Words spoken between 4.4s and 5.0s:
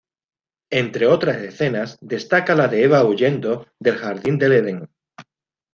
Eden.